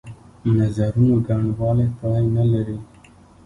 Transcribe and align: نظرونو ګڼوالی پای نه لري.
نظرونو 0.57 1.15
ګڼوالی 1.27 1.87
پای 1.97 2.23
نه 2.35 2.43
لري. 2.51 2.77